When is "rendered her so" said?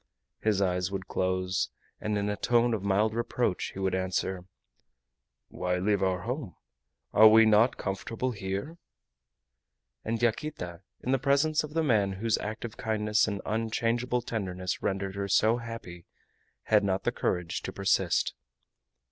14.81-15.57